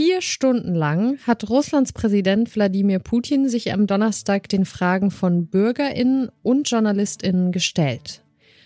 vier 0.00 0.22
Stunden 0.22 0.74
lang 0.74 1.18
hat 1.26 1.50
Russlands 1.50 1.92
Präsident 1.92 2.56
Wladimir 2.56 3.00
Putin 3.00 3.50
sich 3.50 3.70
am 3.70 3.86
Donnerstag 3.86 4.48
den 4.48 4.64
Fragen 4.64 5.10
von 5.10 5.48
Bürgerinnen 5.48 6.30
und 6.42 6.70
Journalistinnen 6.70 7.52
gestellt. 7.52 8.22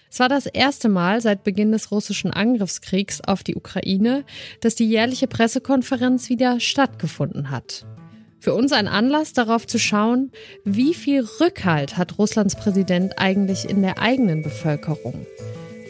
Es 0.08 0.20
war 0.20 0.28
das 0.28 0.46
erste 0.46 0.88
Mal 0.88 1.20
seit 1.20 1.42
Beginn 1.42 1.72
des 1.72 1.90
russischen 1.90 2.30
Angriffskriegs 2.30 3.20
auf 3.20 3.42
die 3.42 3.56
Ukraine, 3.56 4.22
dass 4.60 4.76
die 4.76 4.86
jährliche 4.86 5.26
Pressekonferenz 5.26 6.28
wieder 6.28 6.60
stattgefunden 6.60 7.50
hat. 7.50 7.84
Für 8.38 8.54
uns 8.54 8.70
ein 8.70 8.86
Anlass 8.86 9.32
darauf 9.32 9.66
zu 9.66 9.80
schauen, 9.80 10.30
wie 10.64 10.94
viel 10.94 11.26
Rückhalt 11.40 11.96
hat 11.96 12.16
Russlands 12.16 12.54
Präsident 12.54 13.18
eigentlich 13.18 13.68
in 13.68 13.82
der 13.82 13.98
eigenen 13.98 14.44
Bevölkerung. 14.44 15.26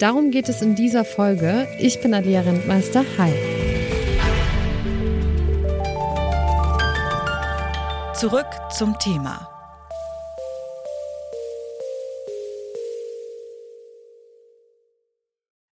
Darum 0.00 0.30
geht 0.30 0.48
es 0.48 0.62
in 0.62 0.74
dieser 0.74 1.04
Folge. 1.04 1.68
Ich 1.78 2.00
bin 2.00 2.14
Alia 2.14 2.40
Rentmeister. 2.40 3.04
Hi. 3.18 3.63
Zurück 8.24 8.46
zum 8.70 8.98
Thema. 8.98 9.50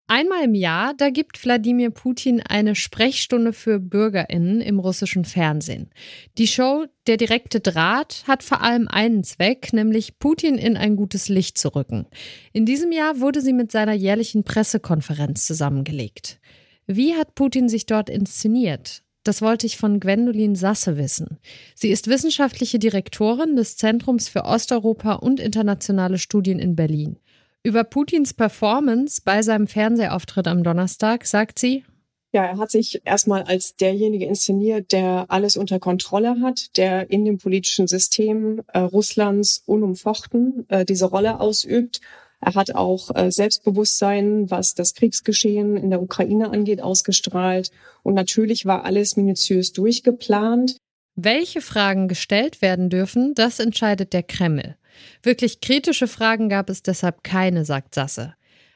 Einmal 0.07 0.45
im 0.45 0.55
Jahr, 0.55 0.95
da 0.97 1.11
gibt 1.11 1.45
Wladimir 1.45 1.91
Putin 1.91 2.41
eine 2.41 2.73
Sprechstunde 2.73 3.53
für 3.53 3.79
Bürgerinnen 3.79 4.61
im 4.61 4.79
russischen 4.79 5.25
Fernsehen. 5.25 5.91
Die 6.39 6.47
Show 6.47 6.87
Der 7.05 7.17
direkte 7.17 7.59
Draht 7.59 8.23
hat 8.25 8.41
vor 8.41 8.63
allem 8.63 8.87
einen 8.87 9.23
Zweck, 9.23 9.71
nämlich 9.71 10.17
Putin 10.17 10.57
in 10.57 10.75
ein 10.75 10.95
gutes 10.95 11.29
Licht 11.29 11.59
zu 11.59 11.75
rücken. 11.75 12.07
In 12.51 12.65
diesem 12.65 12.91
Jahr 12.91 13.19
wurde 13.19 13.41
sie 13.41 13.53
mit 13.53 13.71
seiner 13.71 13.93
jährlichen 13.93 14.43
Pressekonferenz 14.43 15.45
zusammengelegt. 15.45 16.39
Wie 16.87 17.13
hat 17.13 17.35
Putin 17.35 17.69
sich 17.69 17.85
dort 17.85 18.09
inszeniert? 18.09 19.03
Das 19.23 19.41
wollte 19.41 19.65
ich 19.65 19.77
von 19.77 19.99
Gwendolin 19.99 20.55
Sasse 20.55 20.97
wissen. 20.97 21.39
Sie 21.75 21.89
ist 21.89 22.07
wissenschaftliche 22.07 22.79
Direktorin 22.79 23.55
des 23.55 23.75
Zentrums 23.75 24.29
für 24.29 24.45
Osteuropa 24.45 25.13
und 25.13 25.39
internationale 25.39 26.17
Studien 26.17 26.59
in 26.59 26.75
Berlin. 26.75 27.17
Über 27.61 27.83
Putins 27.83 28.33
Performance 28.33 29.21
bei 29.23 29.41
seinem 29.41 29.67
Fernsehauftritt 29.67 30.47
am 30.47 30.63
Donnerstag 30.63 31.25
sagt 31.25 31.59
sie, 31.59 31.83
ja, 32.31 32.45
er 32.45 32.57
hat 32.57 32.69
sich 32.69 33.01
erstmal 33.05 33.43
als 33.43 33.75
derjenige 33.75 34.25
inszeniert, 34.25 34.91
der 34.91 35.25
alles 35.29 35.57
unter 35.57 35.79
Kontrolle 35.79 36.41
hat, 36.41 36.77
der 36.77 37.09
in 37.09 37.25
dem 37.25 37.39
politischen 37.39 37.87
System 37.87 38.61
äh, 38.67 38.79
Russlands 38.79 39.63
unumfochten 39.65 40.65
äh, 40.69 40.85
diese 40.85 41.05
Rolle 41.05 41.39
ausübt 41.39 42.01
er 42.41 42.55
hat 42.55 42.73
auch 42.73 43.13
äh, 43.15 43.31
Selbstbewusstsein, 43.31 44.49
was 44.49 44.73
das 44.73 44.93
Kriegsgeschehen 44.93 45.75
in 45.75 45.89
der 45.89 46.01
Ukraine 46.01 46.51
angeht, 46.51 46.81
ausgestrahlt. 46.81 47.71
Und 48.01 48.13
natürlich 48.13 48.65
war 48.65 48.85
alles 48.85 49.17
minutiös 49.17 49.73
durchgeplant. 49.73 50.77
Welche 51.15 51.61
Fragen 51.61 52.07
gestellt 52.07 52.61
werden 52.61 52.89
dürfen, 52.89 53.33
das 53.35 53.59
entscheidet 53.59 54.13
der 54.13 54.23
Kreml. 54.23 54.77
Wirklich 55.21 55.59
kritische 55.59 56.07
Fragen 56.07 56.47
gab 56.47 56.69
es 56.69 56.81
deshalb 56.81 57.23
keine, 57.23 57.65
sagt 57.65 57.93
Sasse. 57.93 58.35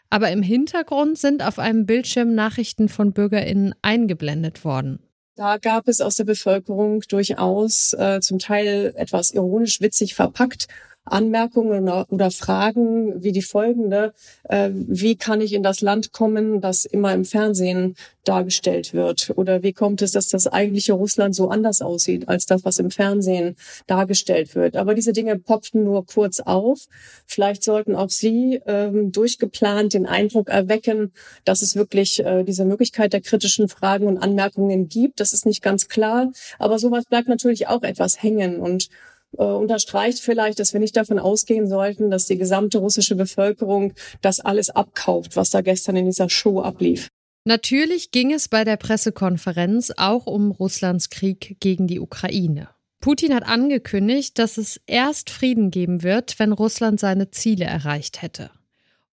Aber 0.09 0.29
im 0.29 0.43
Hintergrund 0.43 1.17
sind 1.17 1.41
auf 1.41 1.57
einem 1.57 1.85
Bildschirm 1.85 2.35
Nachrichten 2.35 2.89
von 2.89 3.13
Bürgerinnen 3.13 3.73
eingeblendet 3.81 4.65
worden. 4.65 4.99
Da 5.35 5.57
gab 5.57 5.87
es 5.87 6.01
aus 6.01 6.15
der 6.15 6.25
Bevölkerung 6.25 7.01
durchaus 7.09 7.93
äh, 7.93 8.19
zum 8.21 8.37
Teil 8.37 8.93
etwas 8.95 9.31
ironisch 9.31 9.81
witzig 9.81 10.13
verpackt 10.13 10.67
Anmerkungen 11.05 11.89
oder, 11.89 12.31
Fragen 12.31 13.21
wie 13.21 13.31
die 13.31 13.41
folgende. 13.41 14.13
Äh, 14.43 14.69
wie 14.73 15.15
kann 15.15 15.41
ich 15.41 15.53
in 15.53 15.63
das 15.63 15.81
Land 15.81 16.11
kommen, 16.11 16.61
das 16.61 16.85
immer 16.85 17.13
im 17.13 17.25
Fernsehen 17.25 17.95
dargestellt 18.23 18.93
wird? 18.93 19.33
Oder 19.35 19.63
wie 19.63 19.73
kommt 19.73 20.01
es, 20.01 20.11
dass 20.11 20.29
das 20.29 20.47
eigentliche 20.47 20.93
Russland 20.93 21.35
so 21.35 21.49
anders 21.49 21.81
aussieht 21.81 22.29
als 22.29 22.45
das, 22.45 22.63
was 22.63 22.79
im 22.79 22.89
Fernsehen 22.89 23.55
dargestellt 23.87 24.55
wird? 24.55 24.77
Aber 24.77 24.93
diese 24.95 25.11
Dinge 25.11 25.37
poppten 25.37 25.83
nur 25.83 26.05
kurz 26.05 26.39
auf. 26.39 26.87
Vielleicht 27.25 27.63
sollten 27.63 27.95
auch 27.95 28.09
Sie 28.09 28.61
ähm, 28.65 29.11
durchgeplant 29.11 29.93
den 29.93 30.05
Eindruck 30.05 30.49
erwecken, 30.49 31.11
dass 31.43 31.61
es 31.61 31.75
wirklich 31.75 32.23
äh, 32.23 32.43
diese 32.43 32.63
Möglichkeit 32.65 33.11
der 33.13 33.21
kritischen 33.21 33.67
Fragen 33.67 34.07
und 34.07 34.17
Anmerkungen 34.17 34.87
gibt. 34.87 35.19
Das 35.19 35.33
ist 35.33 35.45
nicht 35.45 35.61
ganz 35.61 35.89
klar. 35.89 36.31
Aber 36.59 36.79
sowas 36.79 37.05
bleibt 37.05 37.27
natürlich 37.27 37.67
auch 37.67 37.83
etwas 37.83 38.23
hängen 38.23 38.59
und 38.59 38.89
äh, 39.37 39.43
unterstreicht 39.43 40.19
vielleicht, 40.19 40.59
dass 40.59 40.73
wir 40.73 40.79
nicht 40.79 40.97
davon 40.97 41.19
ausgehen 41.19 41.67
sollten, 41.67 42.09
dass 42.09 42.25
die 42.25 42.37
gesamte 42.37 42.77
russische 42.77 43.15
Bevölkerung 43.15 43.93
das 44.21 44.39
alles 44.39 44.69
abkauft, 44.69 45.35
was 45.35 45.49
da 45.49 45.61
gestern 45.61 45.95
in 45.95 46.05
dieser 46.05 46.29
Show 46.29 46.61
ablief. 46.61 47.09
Natürlich 47.45 48.11
ging 48.11 48.31
es 48.31 48.47
bei 48.47 48.63
der 48.63 48.77
Pressekonferenz 48.77 49.91
auch 49.97 50.27
um 50.27 50.51
Russlands 50.51 51.09
Krieg 51.09 51.57
gegen 51.59 51.87
die 51.87 51.99
Ukraine. 51.99 52.69
Putin 53.01 53.35
hat 53.35 53.43
angekündigt, 53.43 54.39
dass 54.39 54.57
es 54.57 54.79
erst 54.85 55.29
Frieden 55.29 55.71
geben 55.71 56.03
wird, 56.03 56.39
wenn 56.39 56.53
Russland 56.53 57.01
seine 57.01 57.31
Ziele 57.31 57.65
erreicht 57.65 58.21
hätte. 58.21 58.49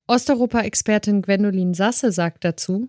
Osteuropa-Expertin 0.07 1.23
Gwendolin 1.23 1.75
Sasse 1.75 2.13
sagt 2.13 2.45
dazu, 2.45 2.89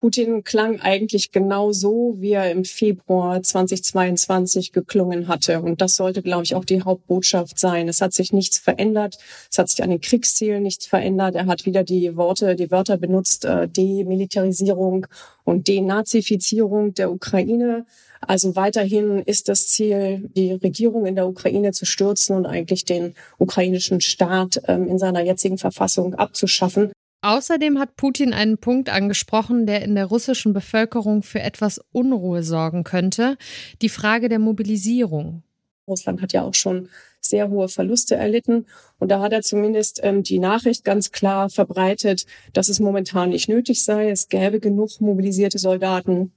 Putin 0.00 0.44
klang 0.44 0.80
eigentlich 0.80 1.32
genau 1.32 1.72
so, 1.72 2.14
wie 2.18 2.32
er 2.32 2.52
im 2.52 2.64
Februar 2.64 3.42
2022 3.42 4.72
geklungen 4.72 5.26
hatte. 5.26 5.60
Und 5.60 5.80
das 5.80 5.96
sollte, 5.96 6.22
glaube 6.22 6.44
ich, 6.44 6.54
auch 6.54 6.64
die 6.64 6.82
Hauptbotschaft 6.82 7.58
sein. 7.58 7.88
Es 7.88 8.00
hat 8.00 8.12
sich 8.12 8.32
nichts 8.32 8.58
verändert. 8.58 9.18
Es 9.50 9.58
hat 9.58 9.68
sich 9.68 9.82
an 9.82 9.90
den 9.90 10.00
Kriegszielen 10.00 10.62
nichts 10.62 10.86
verändert. 10.86 11.34
Er 11.34 11.46
hat 11.46 11.66
wieder 11.66 11.82
die 11.82 12.16
Worte, 12.16 12.54
die 12.54 12.70
Wörter 12.70 12.96
benutzt, 12.96 13.44
äh, 13.44 13.68
Demilitarisierung 13.68 15.08
und 15.42 15.66
Denazifizierung 15.66 16.94
der 16.94 17.10
Ukraine. 17.10 17.84
Also 18.20 18.54
weiterhin 18.54 19.22
ist 19.22 19.48
das 19.48 19.68
Ziel, 19.68 20.30
die 20.36 20.52
Regierung 20.52 21.06
in 21.06 21.16
der 21.16 21.26
Ukraine 21.26 21.72
zu 21.72 21.86
stürzen 21.86 22.36
und 22.36 22.46
eigentlich 22.46 22.84
den 22.84 23.14
ukrainischen 23.38 24.00
Staat 24.00 24.60
ähm, 24.66 24.88
in 24.88 24.98
seiner 24.98 25.22
jetzigen 25.22 25.58
Verfassung 25.58 26.14
abzuschaffen. 26.14 26.92
Außerdem 27.20 27.78
hat 27.78 27.96
Putin 27.96 28.32
einen 28.32 28.58
Punkt 28.58 28.88
angesprochen, 28.90 29.66
der 29.66 29.82
in 29.82 29.96
der 29.96 30.06
russischen 30.06 30.52
Bevölkerung 30.52 31.22
für 31.22 31.40
etwas 31.40 31.80
Unruhe 31.90 32.44
sorgen 32.44 32.84
könnte, 32.84 33.36
die 33.82 33.88
Frage 33.88 34.28
der 34.28 34.38
Mobilisierung. 34.38 35.42
Russland 35.88 36.22
hat 36.22 36.32
ja 36.32 36.42
auch 36.42 36.54
schon 36.54 36.88
sehr 37.20 37.50
hohe 37.50 37.68
Verluste 37.68 38.14
erlitten. 38.14 38.66
Und 38.98 39.10
da 39.10 39.20
hat 39.20 39.32
er 39.32 39.42
zumindest 39.42 40.00
ähm, 40.02 40.22
die 40.22 40.38
Nachricht 40.38 40.84
ganz 40.84 41.10
klar 41.10 41.50
verbreitet, 41.50 42.26
dass 42.52 42.68
es 42.68 42.78
momentan 42.78 43.30
nicht 43.30 43.48
nötig 43.48 43.82
sei. 43.84 44.10
Es 44.10 44.28
gäbe 44.28 44.60
genug 44.60 45.00
mobilisierte 45.00 45.58
Soldaten. 45.58 46.32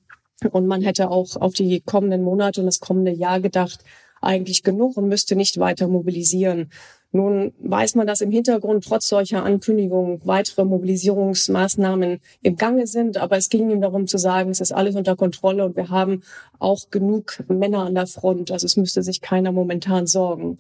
Und 0.52 0.66
man 0.66 0.82
hätte 0.82 1.12
auch 1.12 1.36
auf 1.36 1.54
die 1.54 1.82
kommenden 1.82 2.24
Monate 2.24 2.62
und 2.62 2.66
das 2.66 2.80
kommende 2.80 3.12
Jahr 3.12 3.40
gedacht, 3.40 3.84
eigentlich 4.22 4.64
genug 4.64 4.98
und 4.98 5.08
müsste 5.08 5.36
nicht 5.36 5.60
weiter 5.60 5.88
mobilisieren. 5.88 6.72
Nun 7.14 7.54
weiß 7.60 7.96
man, 7.96 8.08
dass 8.08 8.22
im 8.22 8.32
Hintergrund 8.32 8.86
trotz 8.86 9.08
solcher 9.08 9.44
Ankündigungen 9.44 10.22
weitere 10.24 10.64
Mobilisierungsmaßnahmen 10.64 12.20
im 12.42 12.56
Gange 12.56 12.88
sind. 12.88 13.18
Aber 13.18 13.38
es 13.38 13.50
ging 13.50 13.70
ihm 13.70 13.82
darum 13.82 14.08
zu 14.08 14.18
sagen, 14.18 14.50
es 14.50 14.62
ist 14.62 14.72
alles 14.72 14.96
unter 14.96 15.18
Kontrolle 15.18 15.66
und 15.66 15.76
wir 15.76 15.90
haben 15.90 16.24
auch 16.60 16.90
genug 16.90 17.44
Männer 17.50 17.80
an 17.86 17.96
der 17.96 18.08
Front. 18.08 18.52
Also 18.52 18.66
es 18.66 18.78
müsste 18.78 19.04
sich 19.04 19.20
keiner 19.20 19.52
momentan 19.52 20.08
sorgen. 20.08 20.58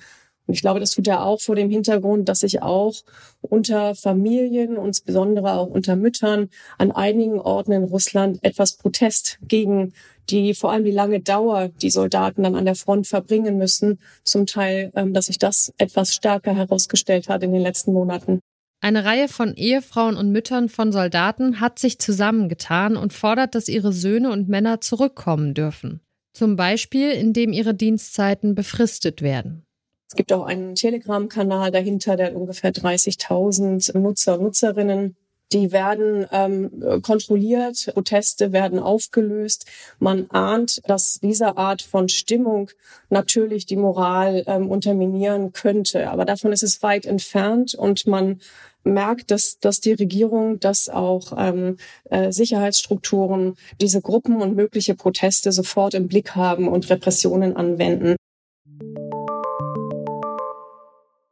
Und 0.47 0.53
ich 0.53 0.61
glaube, 0.61 0.79
das 0.79 0.91
tut 0.91 1.07
er 1.07 1.23
auch 1.23 1.39
vor 1.39 1.55
dem 1.55 1.69
Hintergrund, 1.69 2.27
dass 2.27 2.41
sich 2.41 2.61
auch 2.61 2.93
unter 3.41 3.95
Familien, 3.95 4.75
insbesondere 4.75 5.53
auch 5.53 5.67
unter 5.67 5.95
Müttern, 5.95 6.49
an 6.77 6.91
einigen 6.91 7.39
Orten 7.39 7.71
in 7.71 7.83
Russland 7.83 8.39
etwas 8.43 8.77
Protest 8.77 9.39
gegen 9.47 9.93
die 10.29 10.53
vor 10.53 10.71
allem 10.71 10.85
die 10.85 10.91
lange 10.91 11.19
Dauer, 11.19 11.69
die 11.69 11.89
Soldaten 11.89 12.43
dann 12.43 12.55
an 12.55 12.65
der 12.65 12.75
Front 12.75 13.07
verbringen 13.07 13.57
müssen, 13.57 13.99
zum 14.23 14.45
Teil, 14.45 14.91
ähm, 14.95 15.13
dass 15.13 15.25
sich 15.25 15.39
das 15.39 15.73
etwas 15.77 16.13
stärker 16.13 16.55
herausgestellt 16.55 17.27
hat 17.29 17.43
in 17.43 17.51
den 17.51 17.61
letzten 17.61 17.93
Monaten. 17.93 18.39
Eine 18.83 19.05
Reihe 19.05 19.27
von 19.27 19.53
Ehefrauen 19.55 20.17
und 20.17 20.31
Müttern 20.31 20.67
von 20.67 20.91
Soldaten 20.91 21.59
hat 21.59 21.77
sich 21.77 21.99
zusammengetan 21.99 22.97
und 22.97 23.13
fordert, 23.13 23.53
dass 23.53 23.67
ihre 23.67 23.93
Söhne 23.93 24.31
und 24.31 24.49
Männer 24.49 24.81
zurückkommen 24.81 25.53
dürfen. 25.53 26.01
Zum 26.33 26.55
Beispiel, 26.55 27.11
indem 27.11 27.53
ihre 27.53 27.75
Dienstzeiten 27.75 28.55
befristet 28.55 29.21
werden. 29.21 29.63
Es 30.11 30.15
gibt 30.17 30.33
auch 30.33 30.43
einen 30.43 30.75
Telegram-Kanal 30.75 31.71
dahinter, 31.71 32.17
der 32.17 32.25
hat 32.25 32.35
ungefähr 32.35 32.73
30.000 32.73 33.97
Nutzer 33.97 34.33
und 34.33 34.43
Nutzerinnen. 34.43 35.15
Die 35.53 35.71
werden 35.71 36.27
ähm, 36.33 37.01
kontrolliert, 37.01 37.89
Proteste 37.93 38.51
werden 38.51 38.77
aufgelöst. 38.77 39.67
Man 39.99 40.29
ahnt, 40.29 40.81
dass 40.85 41.21
diese 41.21 41.55
Art 41.55 41.81
von 41.81 42.09
Stimmung 42.09 42.71
natürlich 43.09 43.65
die 43.65 43.77
Moral 43.77 44.43
ähm, 44.47 44.69
unterminieren 44.69 45.53
könnte. 45.53 46.09
Aber 46.09 46.25
davon 46.25 46.51
ist 46.51 46.63
es 46.63 46.83
weit 46.83 47.05
entfernt 47.05 47.73
und 47.73 48.05
man 48.05 48.41
merkt, 48.83 49.31
dass, 49.31 49.59
dass 49.59 49.79
die 49.79 49.93
Regierung, 49.93 50.59
dass 50.59 50.89
auch 50.89 51.31
ähm, 51.37 51.77
äh, 52.09 52.33
Sicherheitsstrukturen 52.33 53.55
diese 53.79 54.01
Gruppen 54.01 54.41
und 54.41 54.57
mögliche 54.57 54.93
Proteste 54.93 55.53
sofort 55.53 55.93
im 55.93 56.09
Blick 56.09 56.35
haben 56.35 56.67
und 56.67 56.89
Repressionen 56.89 57.55
anwenden. 57.55 58.17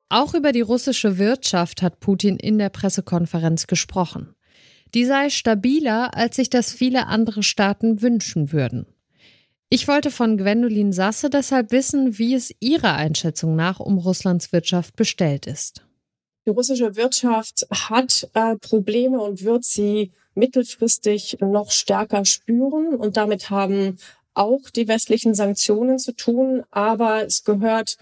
Auch 0.10 0.34
über 0.34 0.52
die 0.52 0.62
russische 0.62 1.20
Wirtschaft 1.20 1.84
hat 1.84 2.00
Putin 2.00 2.38
in 2.38 2.58
der 2.58 2.70
Pressekonferenz 2.70 3.68
gesprochen. 3.68 4.36
Die 4.96 5.06
sei 5.06 5.30
stabiler, 5.30 6.16
als 6.16 6.36
sich 6.36 6.50
das 6.50 6.74
viele 6.74 7.06
andere 7.06 7.44
Staaten 7.44 8.02
wünschen 8.02 8.52
würden. 8.52 8.88
Ich 9.70 9.88
wollte 9.88 10.10
von 10.10 10.38
Gwendolin 10.38 10.92
Sasse 10.92 11.30
deshalb 11.30 11.72
wissen, 11.72 12.18
wie 12.18 12.34
es 12.34 12.52
ihrer 12.60 12.96
Einschätzung 12.96 13.56
nach 13.56 13.80
um 13.80 14.00
Russlands 14.00 14.52
Wirtschaft 14.52 14.96
bestellt 14.96 15.46
ist. 15.46 15.86
Die 16.48 16.50
russische 16.50 16.96
Wirtschaft 16.96 17.68
hat 17.70 18.28
äh, 18.34 18.56
Probleme 18.56 19.22
und 19.22 19.44
wird 19.44 19.64
sie 19.64 20.12
mittelfristig 20.34 21.38
noch 21.40 21.70
stärker 21.70 22.26
spüren. 22.26 22.96
Und 22.96 23.16
damit 23.16 23.52
haben 23.52 23.98
auch 24.34 24.72
die 24.72 24.88
westlichen 24.88 25.36
Sanktionen 25.36 26.00
zu 26.00 26.14
tun. 26.14 26.64
Aber 26.72 27.24
es 27.28 27.44
gehört 27.44 27.98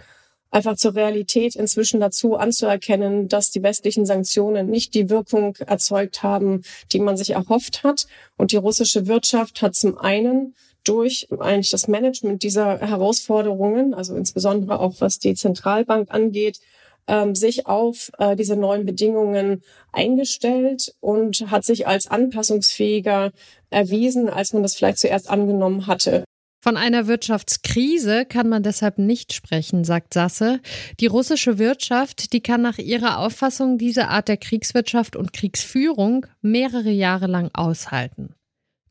einfach 0.57 0.75
zur 0.75 0.95
Realität 0.95 1.55
inzwischen 1.55 1.99
dazu 1.99 2.35
anzuerkennen, 2.35 3.27
dass 3.27 3.51
die 3.51 3.61
westlichen 3.61 4.07
Sanktionen 4.07 4.71
nicht 4.71 4.95
die 4.95 5.07
Wirkung 5.11 5.55
erzeugt 5.57 6.23
haben, 6.23 6.63
die 6.91 6.99
man 6.99 7.15
sich 7.15 7.31
erhofft 7.31 7.83
hat. 7.83 8.07
Und 8.37 8.51
die 8.51 8.57
russische 8.57 9.05
Wirtschaft 9.05 9.61
hat 9.61 9.75
zum 9.75 9.99
einen 9.99 10.55
durch 10.83 11.27
eigentlich 11.39 11.69
das 11.69 11.87
Management 11.87 12.41
dieser 12.41 12.79
Herausforderungen, 12.79 13.93
also 13.93 14.15
insbesondere 14.15 14.79
auch 14.79 14.95
was 14.97 15.19
die 15.19 15.35
Zentralbank 15.35 16.11
angeht, 16.11 16.59
ähm, 17.07 17.35
sich 17.35 17.67
auf 17.67 18.11
äh, 18.17 18.35
diese 18.35 18.55
neuen 18.55 18.85
Bedingungen 18.85 19.61
eingestellt 19.91 20.95
und 21.01 21.51
hat 21.51 21.65
sich 21.65 21.85
als 21.85 22.07
anpassungsfähiger 22.07 23.31
erwiesen, 23.69 24.27
als 24.27 24.53
man 24.53 24.63
das 24.63 24.75
vielleicht 24.75 24.97
zuerst 24.97 25.29
angenommen 25.29 25.85
hatte. 25.85 26.23
Von 26.67 26.75
einer 26.75 27.07
Wirtschaftskrise 27.07 28.25
kann 28.25 28.49
man 28.49 28.61
deshalb 28.61 28.97
nicht 28.97 29.31
sprechen, 29.31 29.85
sagt 29.85 30.13
Sasse. 30.13 30.59
Die 30.99 31.07
russische 31.07 31.59
Wirtschaft, 31.59 32.33
die 32.33 32.41
kann 32.41 32.61
nach 32.61 32.77
ihrer 32.77 33.19
Auffassung 33.19 33.77
diese 33.77 34.09
Art 34.09 34.27
der 34.27 34.35
Kriegswirtschaft 34.35 35.15
und 35.15 35.31
Kriegsführung 35.31 36.25
mehrere 36.41 36.89
Jahre 36.89 37.27
lang 37.27 37.51
aushalten. 37.53 38.35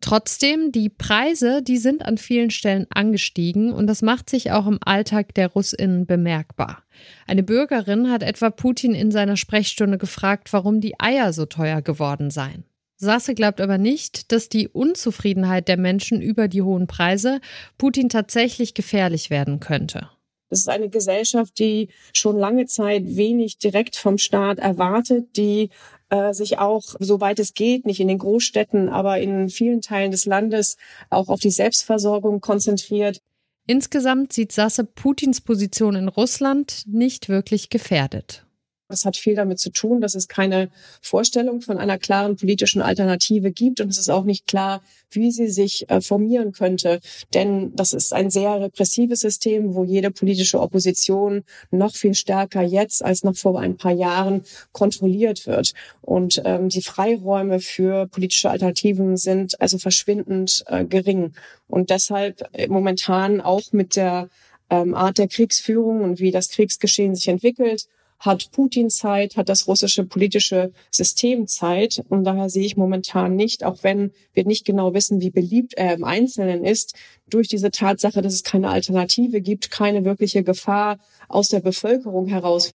Trotzdem, 0.01 0.73
die 0.73 0.89
Preise, 0.89 1.61
die 1.63 1.77
sind 1.77 2.03
an 2.03 2.17
vielen 2.17 2.49
Stellen 2.49 2.87
angestiegen 2.89 3.75
und 3.75 3.89
das 3.89 4.01
macht 4.01 4.31
sich 4.31 4.53
auch 4.53 4.67
im 4.67 4.79
Alltag 4.83 5.35
der 5.35 5.49
Russinnen 5.49 6.07
bemerkbar. 6.07 6.83
Eine 7.27 7.43
Bürgerin 7.43 8.11
hat 8.11 8.23
etwa 8.23 8.49
Putin 8.49 8.95
in 8.95 9.11
seiner 9.11 9.37
Sprechstunde 9.37 9.99
gefragt, 9.99 10.51
warum 10.55 10.81
die 10.81 10.99
Eier 10.99 11.35
so 11.35 11.45
teuer 11.45 11.83
geworden 11.83 12.31
seien. 12.31 12.65
Sasse 12.97 13.35
glaubt 13.35 13.61
aber 13.61 13.79
nicht, 13.79 14.33
dass 14.33 14.49
die 14.49 14.69
Unzufriedenheit 14.69 15.69
der 15.69 15.77
Menschen 15.77 16.23
über 16.23 16.49
die 16.49 16.63
hohen 16.63 16.87
Preise 16.87 17.41
Putin 17.77 18.09
tatsächlich 18.09 18.75
gefährlich 18.75 19.29
werden 19.29 19.61
könnte. 19.61 20.09
Das 20.49 20.61
ist 20.61 20.69
eine 20.69 20.89
Gesellschaft, 20.89 21.59
die 21.59 21.89
schon 22.13 22.39
lange 22.39 22.67
Zeit 22.67 23.03
wenig 23.05 23.59
direkt 23.59 23.97
vom 23.97 24.17
Staat 24.17 24.59
erwartet, 24.59 25.37
die 25.37 25.71
äh, 26.09 26.33
sich 26.33 26.59
auch, 26.59 26.95
soweit 27.01 27.39
es 27.41 27.53
geht, 27.53 27.85
nicht 27.85 28.01
in 28.01 28.09
den 28.09 28.19
Großstädten, 28.19 28.89
aber 28.89 29.19
in 29.19 29.49
vielen 29.49 29.83
Teilen 29.83 30.13
des 30.13 30.25
Landes 30.25 30.77
auch 31.11 31.29
auf 31.29 31.41
die 31.41 31.51
Selbstversorgung 31.51 32.41
konzentriert. 32.41 33.21
Insgesamt 33.67 34.33
sieht 34.33 34.53
Sasse 34.53 34.85
Putins 34.85 35.41
Position 35.41 35.97
in 35.97 36.09
Russland 36.09 36.85
nicht 36.87 37.29
wirklich 37.29 37.69
gefährdet. 37.69 38.46
Das 38.89 39.05
hat 39.05 39.17
viel 39.17 39.35
damit 39.35 39.59
zu 39.59 39.71
tun, 39.71 40.01
dass 40.01 40.15
es 40.15 40.29
keine 40.29 40.69
Vorstellung 41.03 41.61
von 41.61 41.79
einer 41.79 41.99
klaren 41.99 42.37
politischen 42.37 42.81
Alternative 42.81 43.51
gibt 43.51 43.81
und 43.81 43.89
es 43.89 43.99
ist 43.99 44.11
auch 44.11 44.25
nicht 44.25 44.47
klar, 44.47 44.81
wie 45.11 45.31
sie 45.33 45.49
sich 45.49 45.91
äh, 45.91 46.01
formieren 46.01 46.53
könnte. 46.53 47.01
Denn 47.35 47.75
das 47.75 47.93
ist 47.93 48.13
ein 48.13 48.31
sehr 48.31 48.61
repressives 48.61 49.21
System, 49.21 49.75
wo 49.75 49.85
jede 49.85 50.11
politische 50.11 50.61
Opposition 50.61 51.45
noch 51.71 51.95
viel 51.95 52.15
stärker 52.15 52.63
jetzt 52.63 53.05
als 53.05 53.25
noch 53.25 53.37
vor 53.37 53.59
ein 53.61 53.77
paar 53.77 53.93
Jahren 53.93 54.43
kontrolliert 54.73 55.47
wird. 55.47 55.73
Und 56.03 56.41
ähm, 56.45 56.69
die 56.69 56.83
Freiräume 56.83 57.61
für 57.61 58.07
politische 58.07 58.51
Alternativen 58.51 59.17
sind 59.17 59.61
also 59.61 59.79
verschwindend 59.79 60.65
äh, 60.69 60.85
gering. 60.85 61.33
Und 61.67 61.91
deshalb 61.91 62.49
äh, 62.53 62.69
momentan 62.69 63.41
auch 63.41 63.73
mit 63.73 63.97
der 63.97 64.29
ähm, 64.71 64.95
Art 64.95 65.19
der 65.19 65.29
Kriegsführung 65.29 66.03
und 66.03 66.21
wie 66.21 66.31
das 66.31 66.51
Kriegsgeschehen 66.51 67.15
sich 67.15 67.29
entwickelt, 67.29 67.87
hat 68.19 68.51
Putin 68.53 68.91
Zeit, 68.91 69.37
hat 69.37 69.49
das 69.49 69.67
russische 69.67 70.05
politische 70.05 70.73
System 70.91 71.47
Zeit. 71.47 72.03
Und 72.09 72.25
daher 72.25 72.49
sehe 72.49 72.65
ich 72.65 72.77
momentan 72.77 73.37
nicht, 73.37 73.65
auch 73.65 73.83
wenn 73.83 74.13
wir 74.33 74.45
nicht 74.45 74.65
genau 74.65 74.95
wissen, 74.95 75.21
wie 75.21 75.31
beliebt 75.31 75.75
er 75.75 75.95
im 75.95 76.05
Einzelnen 76.05 76.65
ist, 76.65 76.95
durch 77.29 77.49
diese 77.49 77.71
Tatsache, 77.71 78.23
dass 78.23 78.35
es 78.35 78.45
keine 78.45 78.71
Alternative 78.71 79.41
gibt, 79.41 79.71
keine 79.71 80.05
wirkliche 80.05 80.43
Gefahr 80.43 80.99
aus 81.29 81.49
der 81.49 81.61
Bevölkerung 81.61 82.27
heraus. 82.27 82.73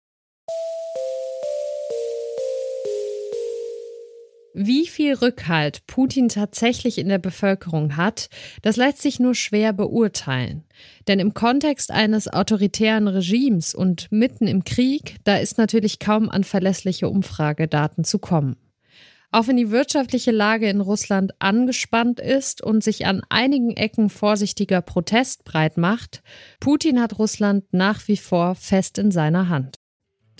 Wie 4.53 4.89
viel 4.89 5.15
Rückhalt 5.15 5.87
Putin 5.87 6.29
tatsächlich 6.29 6.99
in 6.99 7.09
der 7.09 7.19
Bevölkerung 7.19 7.97
hat, 7.97 8.29
das 8.63 8.77
lässt 8.77 9.01
sich 9.01 9.21
nur 9.21 9.37
schwer 9.37 9.73
beurteilen. 9.73 10.65
Denn 11.07 11.21
im 11.21 11.35
Kontext 11.35 11.93
eines 11.93 12.27
autoritären 12.27 13.07
Regimes 13.07 13.77
und 13.77 14.11
mitten 14.11 14.49
im 14.49 14.65
Krieg, 14.65 15.19
da 15.23 15.37
ist 15.37 15.57
natürlich 15.57 16.01
kaum 16.01 16.29
an 16.29 16.43
verlässliche 16.43 17.09
Umfragedaten 17.09 18.03
zu 18.03 18.19
kommen. 18.19 18.57
Auch 19.33 19.47
wenn 19.47 19.57
die 19.57 19.71
wirtschaftliche 19.71 20.33
Lage 20.33 20.69
in 20.69 20.81
Russland 20.81 21.33
angespannt 21.39 22.19
ist 22.19 22.61
und 22.61 22.83
sich 22.83 23.07
an 23.07 23.23
einigen 23.29 23.77
Ecken 23.77 24.11
vorsichtiger 24.11 24.83
Protest 24.83 25.45
breit 25.45 25.77
macht, 25.77 26.25
Putin 26.59 27.01
hat 27.01 27.21
Russland 27.21 27.65
nach 27.71 28.09
wie 28.09 28.17
vor 28.17 28.57
fest 28.57 28.99
in 28.99 29.13
seiner 29.13 29.49
Hand. 29.49 29.80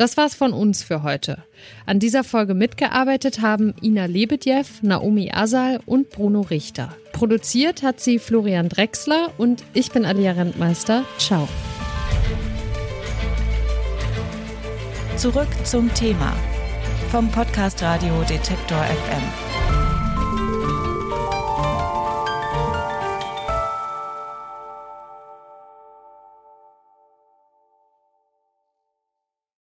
Das 0.01 0.17
war's 0.17 0.35
von 0.35 0.55
uns 0.55 0.83
für 0.83 1.03
heute. 1.03 1.45
An 1.85 1.99
dieser 1.99 2.25
Folge 2.25 2.55
mitgearbeitet 2.55 3.43
haben 3.43 3.75
Ina 3.83 4.07
Lebedjew, 4.07 4.65
Naomi 4.81 5.31
Asal 5.31 5.79
und 5.85 6.09
Bruno 6.09 6.41
Richter. 6.41 6.97
Produziert 7.13 7.83
hat 7.83 8.01
sie 8.01 8.19
Florian 8.19 8.71
Drexler 8.71 9.31
und 9.37 9.63
ich 9.75 9.93
bin 9.93 10.07
Alia 10.07 10.33
Rentmeister. 10.33 11.05
Ciao. 11.19 11.47
Zurück 15.19 15.49
zum 15.65 15.93
Thema 15.93 16.35
vom 17.11 17.31
Podcast 17.31 17.83
Radio 17.83 18.23
Detektor 18.23 18.83
FM. 18.83 19.60